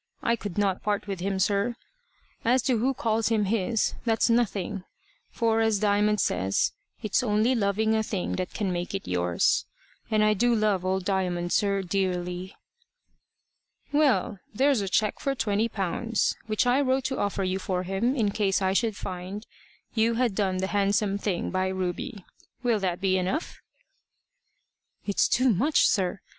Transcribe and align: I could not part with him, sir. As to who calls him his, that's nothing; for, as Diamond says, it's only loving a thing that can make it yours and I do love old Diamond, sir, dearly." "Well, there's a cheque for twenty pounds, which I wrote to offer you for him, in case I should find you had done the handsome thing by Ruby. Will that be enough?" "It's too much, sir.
I 0.23 0.35
could 0.35 0.57
not 0.57 0.81
part 0.81 1.05
with 1.05 1.19
him, 1.19 1.37
sir. 1.37 1.75
As 2.43 2.63
to 2.63 2.79
who 2.79 2.91
calls 2.95 3.27
him 3.27 3.45
his, 3.45 3.93
that's 4.03 4.31
nothing; 4.31 4.83
for, 5.29 5.61
as 5.61 5.77
Diamond 5.77 6.19
says, 6.19 6.73
it's 7.03 7.21
only 7.21 7.53
loving 7.53 7.93
a 7.93 8.01
thing 8.01 8.31
that 8.37 8.51
can 8.51 8.73
make 8.73 8.95
it 8.95 9.07
yours 9.07 9.67
and 10.09 10.23
I 10.23 10.33
do 10.33 10.55
love 10.55 10.83
old 10.83 11.05
Diamond, 11.05 11.53
sir, 11.53 11.83
dearly." 11.83 12.55
"Well, 13.93 14.39
there's 14.51 14.81
a 14.81 14.89
cheque 14.89 15.19
for 15.19 15.35
twenty 15.35 15.69
pounds, 15.69 16.35
which 16.47 16.65
I 16.65 16.81
wrote 16.81 17.03
to 17.03 17.19
offer 17.19 17.43
you 17.43 17.59
for 17.59 17.83
him, 17.83 18.15
in 18.15 18.31
case 18.31 18.59
I 18.59 18.73
should 18.73 18.97
find 18.97 19.45
you 19.93 20.15
had 20.15 20.33
done 20.33 20.57
the 20.57 20.67
handsome 20.73 21.19
thing 21.19 21.51
by 21.51 21.67
Ruby. 21.67 22.25
Will 22.63 22.79
that 22.79 23.01
be 23.01 23.19
enough?" 23.19 23.61
"It's 25.05 25.27
too 25.27 25.51
much, 25.51 25.85
sir. 25.87 26.21